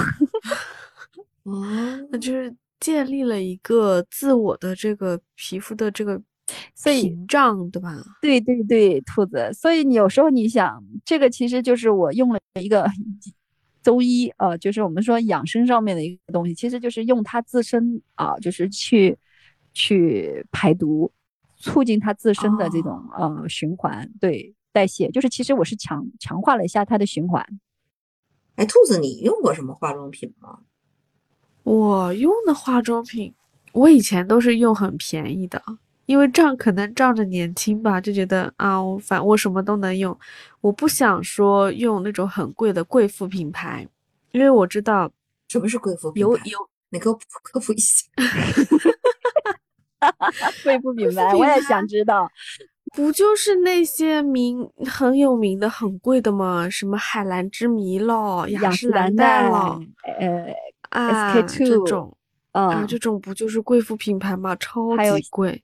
[1.45, 1.63] 哦，
[2.11, 6.21] 那就是建立了一个自我的这个皮肤的这个
[6.75, 8.03] 所以屏障，对吧？
[8.21, 9.51] 对对对，兔子。
[9.53, 12.87] 所以你有时候你想，这个其实就是我用了一个
[13.83, 19.17] 中医啊、呃就是我们说养生上面的一个东西，其实就是用它自身啊、就是去
[19.75, 21.13] 去排毒，
[21.57, 25.11] 促进它自身的这种、呃循环，对代谢。
[25.11, 27.47] 就是其实我是强强化了一下它的循环。
[28.57, 30.61] 哎，兔子，你用过什么化妆品吗？
[31.65, 33.35] 我用的化妆品，
[33.73, 35.61] 我以前都是用很便宜的，
[36.07, 40.17] 因为仗可能仗着年轻吧，就觉得啊，我反我什么都能用，
[40.61, 43.87] 我不想说用那种很贵的贵妇品牌，
[44.33, 45.11] 因为我知道
[45.49, 46.59] 什么是贵妇品牌有有
[46.91, 48.05] 你给我科普一下。
[50.63, 52.31] 贵妇品牌我也想知道。
[52.95, 56.71] 不就是那些名很有名的、很贵的吗？
[56.71, 59.83] 什么海蓝之谜咯、雅诗兰黛咯，
[60.21, 60.55] 呃
[60.95, 62.17] 啊，SK two 这种
[62.53, 64.57] 啊，啊，这种不就是贵妇品牌吗？
[64.57, 65.63] 超级贵。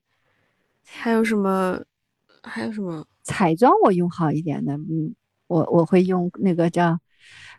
[0.85, 1.81] 还有什么？
[2.43, 3.07] 还有什么？
[3.23, 5.15] 彩妆我用好一点的，嗯，
[5.47, 6.99] 我我会用那个叫，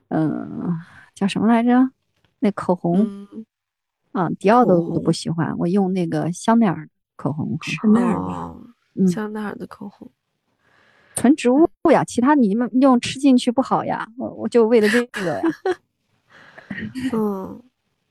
[0.10, 0.77] 嗯、
[1.15, 1.89] 叫什么来着？
[2.39, 2.99] 那口红、
[3.31, 3.45] 嗯，
[4.12, 10.12] 啊，迪奥的我都不喜欢，我用那个香奈儿口红，香奈儿香奈儿的口红。
[11.15, 15.41] 纯植物呀，其他你们用吃进去不好呀，我我就为了这个呀，
[17.13, 17.62] 嗯，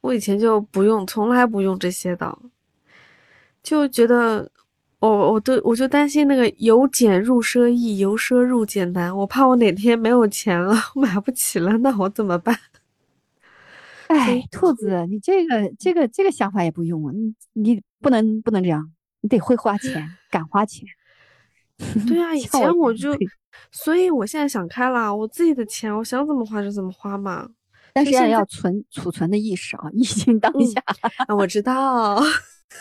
[0.01, 2.39] 我以前就不用，从来不用这些的，
[3.63, 4.51] 就觉得
[4.99, 12.57] 我我都我就担心那个由俭入奢易，由奢入俭难，我怕我哪天没有钱了， 买不起了，那我怎么办？
[14.09, 20.87] 哎，兔子，你这个这个这个想法也不用啊，你你不能不能这样，你得会花钱，敢花钱。
[22.07, 23.17] 对啊，以前我就
[23.71, 27.49] 所以我现在想开了，我自己的钱，我想怎么花就怎么花嘛。
[27.93, 30.83] 但是要存储存的意识啊， 疫情当嗯下，
[31.27, 32.23] 啊，我知道，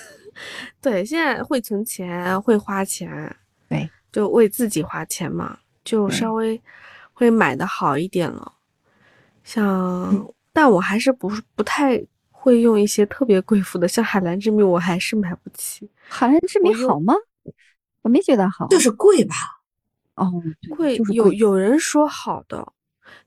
[0.82, 3.36] 对，现在会存钱，会花钱，
[3.68, 6.62] 对，就为自己花钱嘛，就稍微
[7.14, 8.54] 会买的好一点了。
[9.44, 17.14] 像，但我还是不是不太会用一些特别贵妇的，像海蓝之谜，我还是买不起，海蓝之谜好吗？
[18.02, 19.36] 我没觉得好，就是贵吧？
[20.16, 20.32] 哦，
[20.78, 22.74] 贵有就是贵有人说好的，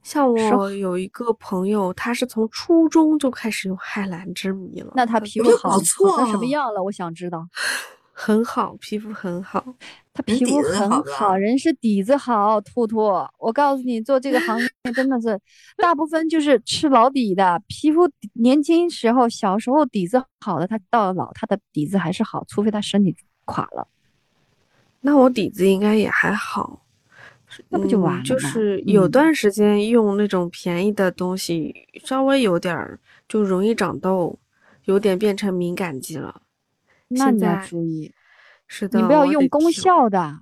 [0.01, 6.83] 像说我有一个朋友，他是从初中就开始用海蓝之谜了，那他皮肤好不错好成什么啊样了？
[6.83, 7.47] 我想知道。
[8.15, 9.65] 很好，皮肤很好。
[10.13, 12.99] 他皮肤很好人是底子好，兔兔。
[13.39, 15.39] 我告诉你，做这个行业 真的是
[15.77, 23.15] 大部分就是吃老底的，皮肤年轻时候小时候底子好的，他到了老他的底子还是好，除非他身体
[23.45, 23.87] 垮了。
[25.01, 26.82] 那我底子应该也还好，
[27.69, 34.39] 那不就完嗯就了吗是有嗯段时间用那种便宜的东西，稍微有点儿就容易长痘，
[34.85, 36.41] 有点变成敏感肌了。
[37.09, 38.11] 那你要注意，
[38.67, 39.71] 是的，你不要用功。
[39.71, 40.39] 效的，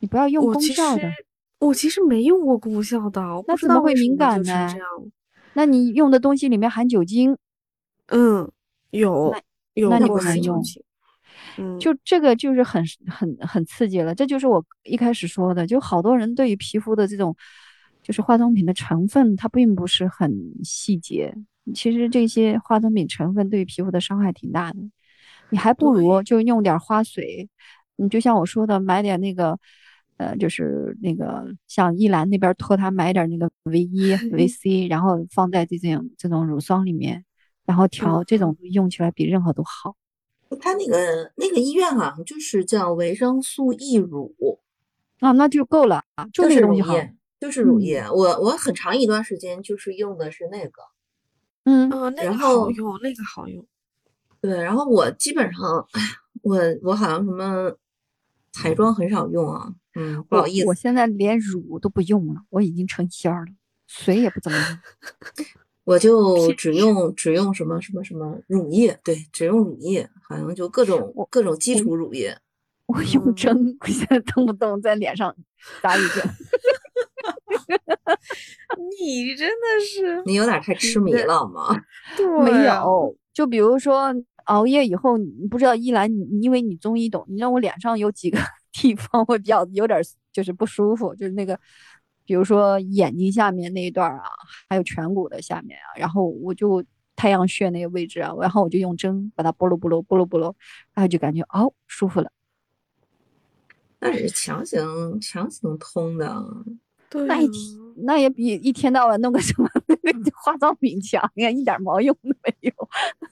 [0.00, 1.02] 你不要用功效的。
[1.02, 1.26] 实
[1.58, 4.74] 我其实没用过功效的，我不知那怎么会道为什么敏感呢。
[5.54, 7.36] 那你用的东西里面含酒精，
[8.06, 8.50] 嗯，
[8.90, 10.62] 有那那你不能用。
[11.58, 17.34] 嗯，就这个就是很很很刺激了，这就是我一开始说的，就好多人对于皮肤的这种，
[18.02, 20.32] 就是化妆品的成分，它并不是很
[20.64, 21.34] 细节。
[21.74, 24.78] 其实这些化妆品成分对于皮肤的伤害挺大的，
[25.50, 27.48] 你还不如就用点花水，
[27.96, 29.56] 你就像我说的，买点那个，
[30.16, 37.24] 呃，就是那个像依兰那边托他买点那个维 E、维 C，然后放在这种这种乳霜里面，
[37.64, 39.94] 然后调，这种用起来比任何都好。
[40.56, 44.34] 他那个那个医院好像就是叫维生素 E 乳，
[45.20, 46.94] 啊，那就够了啊，就就是乳那东西好。
[46.94, 48.04] 液，就是乳嗯液。
[48.10, 50.82] 我我很长一段时间就是用的是那个，
[51.64, 53.66] 嗯，嗯，那然个好后用，那个好用。
[54.40, 56.00] 对，然后我基本上，哎，
[56.42, 57.72] 我我好像什么
[58.52, 63.52] 彩妆很少用啊，嗯，不好意思，我现在连乳都不用了，我已经成仙儿了，
[63.86, 65.46] 水也不怎么用。
[65.84, 72.38] 我就只用只用什么什么什么乳液，对，只用乳液，好像就各种各种基础乳液。
[72.86, 75.34] 我用嗯针，我现在动不动在脸上
[75.80, 76.22] 打一针。
[79.00, 81.80] 你真的是你有点太痴迷了吗？
[82.44, 84.14] 没有，就比如说
[84.46, 88.38] 熬夜以后，你不知道一兰，你因为你中医懂，你知道我脸上有几个
[88.72, 91.58] 地方会比较有点儿就是不舒服，就是那个，
[92.32, 94.24] 比如说眼睛下面那一段啊，
[94.66, 96.82] 还有颧骨的下面啊，然后我就
[97.14, 100.44] 太阳穴那个位置啊，然后我就用针把它拨噜拨噜拨噜拨噜，
[100.94, 102.32] 然后就感觉哦舒服了。
[104.00, 106.42] 那是强行强行通的。
[107.10, 109.68] 对啊那一天那也比一天到晚弄个什么
[110.42, 112.72] 化妆品强呀，一点毛用都没有。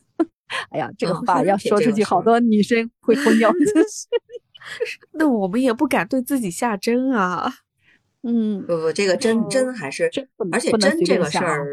[0.69, 4.07] 哎呀，这个嗯话要说出去，好多女生会疯掉，真是。
[5.13, 7.51] 那我们也不敢对自己下针啊。
[8.23, 10.05] 嗯，不不，这个针哦针还是，
[10.53, 11.65] 而且不能针这个事儿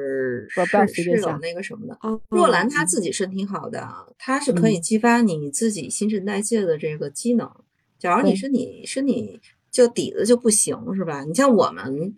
[0.48, 2.00] 是是有那个什么的。
[2.04, 3.86] 嗯，若兰她自己身体好的，
[4.18, 7.52] 她是可以嗯激发你自己新陈代谢的这个机能。
[8.00, 11.26] 假如你对身体身体就底子就不行，是吧？
[11.26, 12.16] 你像我们，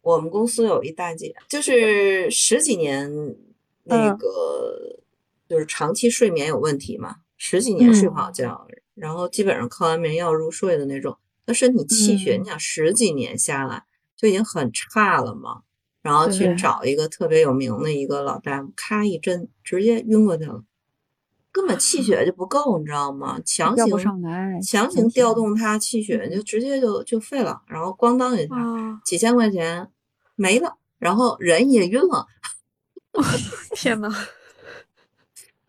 [0.00, 3.36] 我们公司有一大姐，就是十几年
[3.84, 4.98] 那嗯个，
[5.46, 11.14] 就是长期睡眠有问题嘛，十几年睡不好嗯觉，然后基本上靠安眠药入睡的那种。
[11.46, 13.84] 那身体气血，嗯你想十几年下来
[14.16, 15.62] 就已经很差了嘛。
[16.02, 20.64] 然后去找一个特别有名的一个老大夫，咔一针直接晕过去了。
[21.52, 23.38] 根本气血就不够，你知道吗？
[23.44, 29.88] 强行上来，强行调动他气血，就直接就就废了，然后咣当一下，啊，几千块钱
[30.34, 32.26] 没了，然后人也晕了。
[33.76, 34.08] 天呐，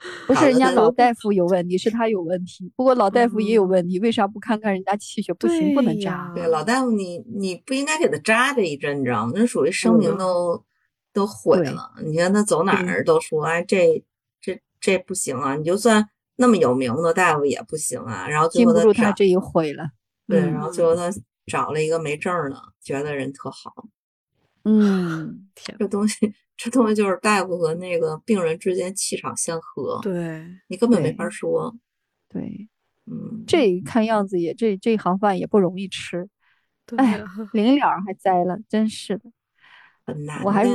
[0.27, 2.71] 不是人家老大夫有问题，是他有问题。
[2.75, 9.31] 不过老大夫也有嗯问题，为啥不看看人家气血不行，不能扎对老大夫你你不应该给他扎这一针，你知道吗？
[9.35, 10.63] 那属于生命嗯都
[11.13, 11.91] 都毁了。
[12.03, 14.03] 你看他走哪儿都说，哎，这
[14.41, 15.55] 这这不行啊！
[15.55, 18.27] 你就算那么有名的大夫也不行啊。
[18.27, 19.85] 然后最后他他这一毁了。
[20.27, 21.09] 对，嗯然后最后他
[21.45, 23.73] 找了一个没证儿的，觉得人特好。
[24.63, 31.75] 嗯，天，这东西，这东西就是大夫和那个病人之间气场相合，对，你根本没法说。
[32.29, 32.67] 对，
[33.05, 36.29] 嗯，这看样子也这这行饭也不容易吃。
[36.85, 39.31] 对哎呀，临了还栽了，真是的，
[40.05, 40.71] 很难我还是。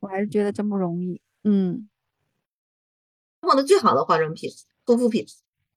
[0.00, 1.22] 我还是觉得真不容易。
[1.44, 1.88] 嗯，
[3.42, 4.50] 用的最好的化妆品、
[4.84, 5.24] 护肤品，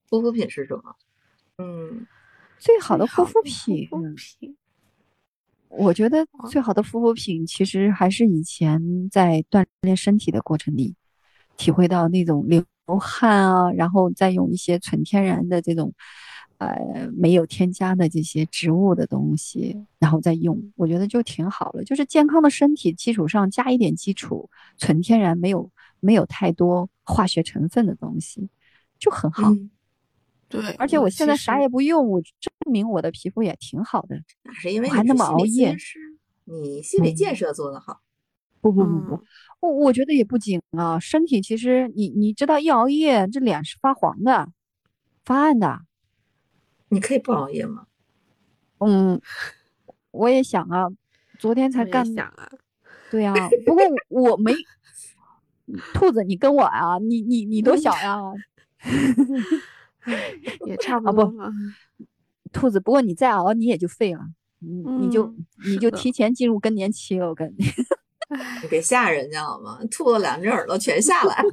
[0.10, 0.96] 护肤品是什么？
[1.60, 2.08] 嗯，
[2.58, 4.58] 最好的护肤品，护肤品，
[5.78, 10.96] 我觉得哦最好的护肤品其实还是以前在锻炼身体的过程里，
[11.58, 12.64] 体会到那种流
[13.00, 15.94] 汗啊，然后再用一些纯天然的这种，
[16.60, 21.84] 呃，没有添加的这些植物的东西，然后再用，我觉得就挺好了。
[21.84, 28.50] 就是健康的身体基础上加一点基础，纯天然，没有没有太多化学成分的东西，
[29.00, 29.52] 就很好。
[29.52, 29.70] 嗯
[30.48, 34.16] 对，而且我现在啥也不用，我证明我的皮肤也挺好的。
[34.44, 35.76] 那是因为我还那么熬夜
[36.46, 38.02] 你心理建嗯设做得好。
[38.62, 39.22] 不不不不，嗯
[39.62, 41.00] 我我觉得也不紧啊。
[41.00, 44.50] 身体其实你你知道，一熬夜这脸是发黄的，
[45.24, 45.82] 发暗的。
[46.90, 47.88] 你可以不熬夜吗？
[48.80, 49.20] 嗯，
[50.12, 50.88] 我也想啊，
[51.40, 52.06] 昨天才干。
[52.14, 52.50] 想啊，
[53.12, 53.34] 对呀、
[53.66, 54.54] 不过我没。
[55.94, 58.20] 兔子，你跟我啊，你你你多小呀？
[60.68, 61.52] 也差不啊不多了。
[62.56, 64.22] 兔子，不过你再熬，你也就废了，
[64.60, 67.28] 你你就嗯你就提前进入更年期了。
[67.28, 67.66] 我跟你，
[68.64, 69.78] 你别吓人家好吗？
[69.92, 71.44] 兔子两只耳朵全下来。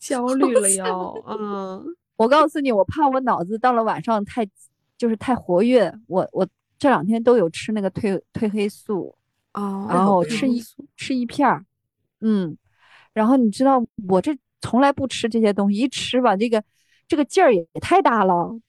[0.00, 1.84] 焦虑了要，嗯，
[2.16, 4.48] 我告诉你，我怕我脑子到了晚上太
[4.96, 9.14] 就是太活跃，我我这两天都有吃那个褪褪黑素，
[9.52, 10.64] 哦，然后吃一
[10.96, 11.62] 吃一片儿，
[12.22, 12.56] 嗯，
[13.12, 16.64] 然后你知道我这从来不吃这些东西，一吃吧，这个
[17.08, 18.60] 这个劲儿也太大了，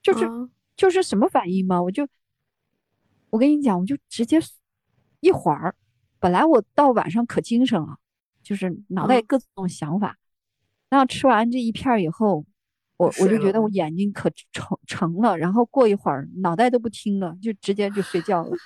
[0.00, 2.08] 就是、啊就是什么反应嘛，我就
[3.28, 4.40] 我跟你讲，我就直接
[5.20, 5.74] 一会儿，
[6.18, 7.98] 本来我到晚上可精神了，
[8.42, 9.24] 就是脑袋嗯。
[9.26, 10.16] 各种想法，
[10.88, 12.46] 然后吃完这一片以后，
[12.96, 18.56] 我我就觉得我眼睛可成成了，然后过一会儿脑袋都不听了，就直接就睡觉了。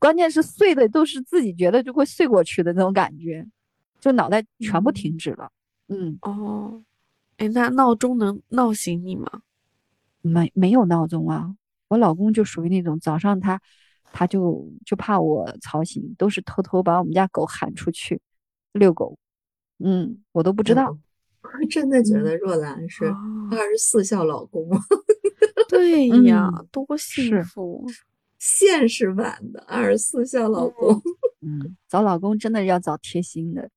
[0.00, 3.46] 关键是睡的都是自己觉得就会睡过去的那种感觉，
[4.00, 4.94] 就脑袋全部嗯。
[4.94, 5.48] 停止了。
[5.86, 6.82] 嗯，哦，
[7.42, 9.42] 哎，那闹钟能闹醒你吗？
[10.20, 11.52] 没没有闹钟啊，
[11.88, 13.60] 我老公就属于那种早上他
[14.12, 18.20] 他就就怕我吵醒，都是偷偷把我们家狗喊出去
[18.72, 19.18] 遛狗。
[19.78, 20.96] 嗯，我都不知道。
[21.42, 23.16] 我 真的觉嗯得若兰是哦
[23.50, 24.70] 二十四孝老公，
[25.68, 27.84] 对呀，嗯多幸福！
[28.38, 31.02] 现实版的二十四孝老公。
[31.40, 33.68] 嗯，找老公真的要找贴心的。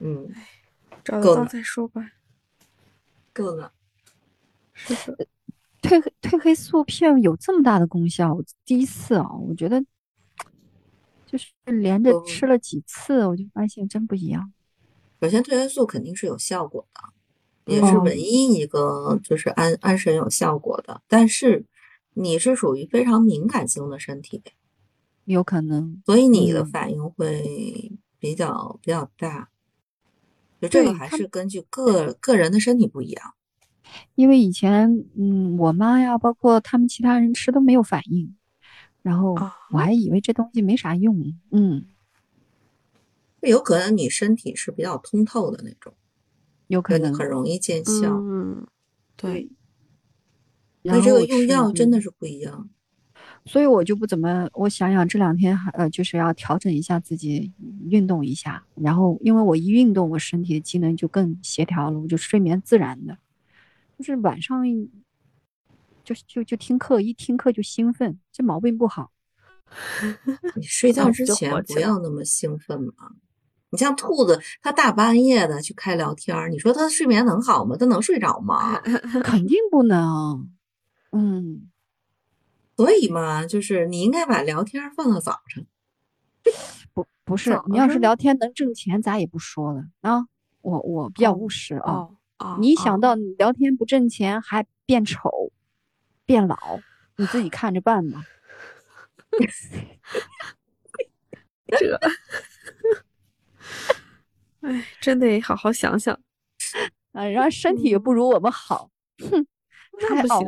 [0.00, 0.28] 嗯，
[1.04, 2.04] 找得到再说吧。
[3.32, 3.72] 够了。
[4.74, 5.26] 是的，
[5.82, 9.84] 褪黑褪黑素片有这么大的功效，我第一次啊，我觉得
[11.26, 14.52] 就是连着哦吃了几次，我就发现真不一样。
[15.20, 21.00] 首先，褪黑素肯定是有效果的，也是哦唯一一个就是安安神有效果的。
[21.06, 21.64] 但是
[22.14, 24.42] 你是属于非常敏感性的身体，
[25.24, 29.48] 有可能，所以你的嗯反应会比较比较大。
[30.62, 33.34] 就这个还是根据个个人的身体不一样。
[34.14, 38.36] 因为以前嗯，我妈呀，包括他们其他人吃都没有反应，
[39.02, 41.84] 然后啊我还以为这东西没啥用，嗯，
[43.40, 45.92] 有可能你身体是比较通透的那种，
[46.68, 48.16] 有可能很容易见效。
[48.16, 48.66] 嗯，
[49.16, 49.50] 对，
[50.84, 52.70] 所以这个用药真嗯的是不一样。
[53.44, 57.52] 所以我就不怎么，我想想这两天还呃，就是要调整一下自己，
[57.90, 58.64] 运动一下。
[58.74, 63.18] 然后因为我一运动，我身体的机能就更协调了，我就睡眠自然的，
[63.98, 64.64] 就是晚上
[66.04, 69.10] 就就就听课，一听课就兴奋，这毛病不好。
[70.54, 72.92] 你睡觉之前不要那么兴奋嘛。
[73.70, 77.74] 你像兔子，它大半夜的去开聊天儿，你说它睡眠能好吗？
[77.78, 78.78] 它能睡着吗？
[79.24, 80.50] 肯定不能，
[81.12, 81.70] 嗯，
[82.76, 85.64] 所以嘛，就是你应该把聊天放到早上。
[86.92, 90.26] 不不是，你要是聊天能挣钱，咱也不说了啊。
[90.60, 91.92] 我我比较务实啊。
[91.92, 95.52] 哦哦，你一想哦到你聊天不挣钱，还变丑、
[96.24, 96.56] 变老，
[97.16, 98.24] 你自己看着办吧。
[101.78, 101.96] 这，
[104.60, 106.18] 哎，真得好好想想。
[107.12, 109.46] 啊，然后身体也不如我们好，哼，
[110.00, 110.46] 还熬那不行，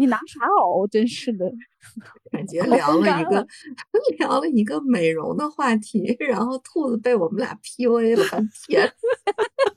[0.00, 0.86] 你拿啥熬？
[0.86, 1.52] 真是的。
[2.32, 3.46] 感觉聊了一个了
[4.18, 8.92] 聊了一个美容的话题，然后兔子被我们俩 PUA 了半天。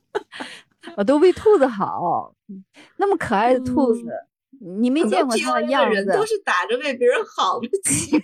[0.97, 2.63] 我都为兔子好，嗯
[2.97, 4.01] 那么可爱的兔子，
[4.59, 5.95] 你没见过它的样子。
[5.95, 8.23] 人都是打着为别人好的旗号。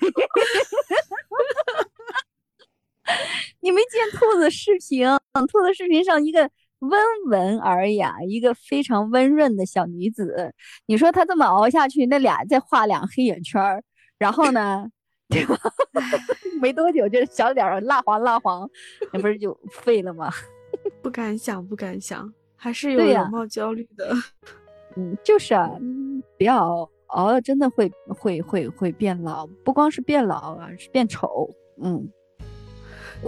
[3.61, 5.07] 你没见兔子视频？
[5.49, 10.53] 兔子视频上一个温文尔雅、一个非常温润的小女子，
[10.85, 13.83] 你说她这么熬下去，那俩再画两黑眼圈儿，
[14.17, 14.87] 然后呢，
[15.29, 15.57] 对吧？
[16.61, 18.69] 没多久就小脸蜡黄蜡黄，
[19.13, 20.29] 那不是就废了吗？
[21.01, 24.13] 不敢想，不敢想，还是有容貌焦虑的。
[24.95, 31.49] 嗯，就是啊，嗯不要熬，熬了真的会会会会变老，不光是变老啊，是变丑。
[31.81, 32.09] 嗯，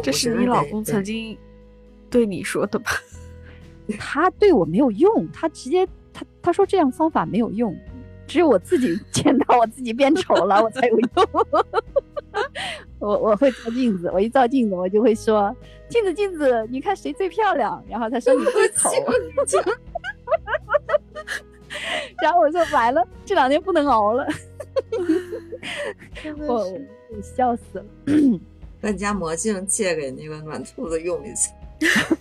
[0.03, 1.37] 这是你老公曾经
[2.09, 2.91] 对你说的吧？
[3.99, 7.73] 他对我没有用，他直接他他说这样方法没有用，
[8.27, 11.09] 只有我自己见到我自己变丑了，我才有用。
[12.99, 15.53] 我我会照镜子，我一照镜子，我就会说
[15.89, 17.83] 镜子镜子，你看谁最漂亮？
[17.89, 18.89] 然后他说你最丑，
[22.21, 24.25] 然后我说完了，这两天不能熬了，
[26.47, 26.63] 我
[27.09, 27.85] 我笑死了，
[28.79, 31.51] 把你家魔镜借给那个暖兔子用一下。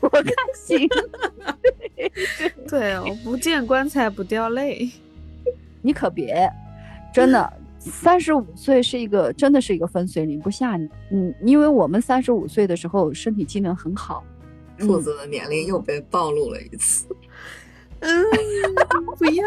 [0.01, 0.89] 我看行。
[2.69, 4.91] 对我，不见棺材不掉泪。
[5.83, 6.51] 你可别，
[7.13, 10.89] 真的，三十五岁是一个真的是一个分水岭，不吓你。
[11.11, 14.23] 嗯，因为我们三十五岁的时候身体机能很好，
[14.79, 17.07] 兔子的年龄又被暴露了一次。
[18.01, 18.25] 嗯，
[19.19, 19.45] 不要，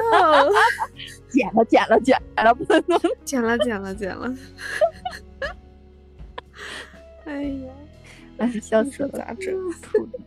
[1.29, 4.35] 剪了剪了剪了，不能剪了，剪了，剪了。
[7.25, 7.73] 哎呀，
[8.37, 9.09] 哎，笑死了。
[9.11, 9.53] 这咋整？
[9.81, 10.19] 兔子，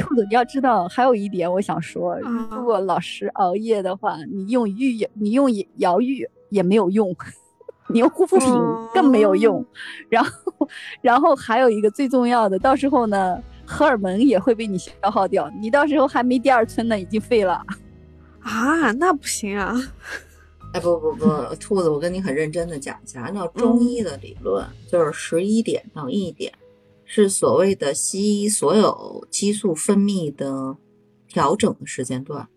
[0.00, 7.14] 兔子，你要知道，还有一点我想说，啊如果老师熬夜的话，你用浴，你用摇浴也没有用，
[7.88, 8.48] 你用护肤品
[8.94, 9.64] 更没有用。
[10.08, 10.68] 然后，
[11.00, 17.62] 然后还有一个最重要的，到时候呢，荷尔蒙也会被你消耗掉，你到时候还没第二春呢，已经废了。
[18.40, 19.76] 啊，那不行啊！
[20.72, 21.26] 哎，不不不，
[21.56, 26.52] 兔子，我跟你很认真的讲一下，按照中医的理论，就是十一点到一点
[27.12, 30.76] 是所谓的西医所有激素分泌的
[31.26, 32.48] 调整的时间段。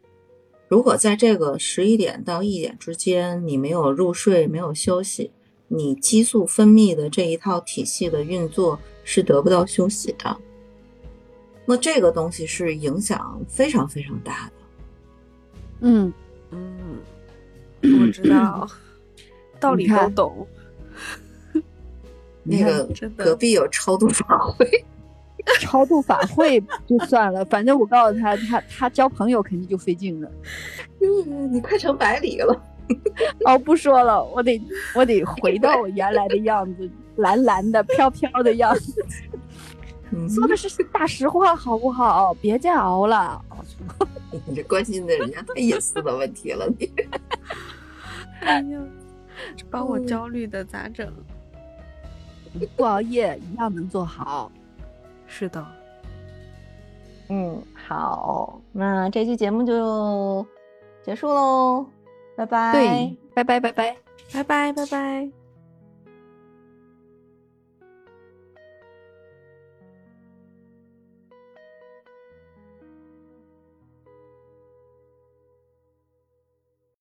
[0.67, 5.31] 如果在这个十一点到一点之间，你没有入睡，没有休息，
[5.67, 10.37] 你激素分泌的这一套体系的运作是得不到休息的。
[11.65, 14.53] 那这个东西是影响非常非常大的。
[15.81, 16.13] 嗯，
[16.51, 16.99] 嗯，
[17.81, 18.69] 我知道，
[19.59, 20.47] 道理都懂。
[22.43, 22.87] 那个
[23.17, 24.67] 隔壁有超度法会。
[25.59, 30.31] 超度法会就算了，反正我告诉他，他他交朋友肯定就费劲了。
[31.03, 32.63] 嗯，你快成百里了。
[33.43, 34.61] 哦，不说了，我得
[34.95, 39.05] 我得回到我原来的样子，蓝蓝的、飘飘的样子。
[40.11, 42.33] 嗯，说的是大实话，好不好？
[42.35, 43.43] 别再熬了。
[44.45, 46.89] 你这关心的人家太隐私的问题了，你。
[48.39, 48.79] 哎呀，
[49.57, 51.11] 这把我焦虑的咋整？
[52.75, 54.51] 不熬夜一样能做好。
[55.27, 55.65] 是的，
[57.29, 60.45] 嗯，好，那这期节目就
[61.03, 61.85] 结束喽，
[62.35, 62.71] 拜拜。
[62.71, 63.97] 对，拜拜拜拜。
[64.31, 65.42] 拜拜拜拜。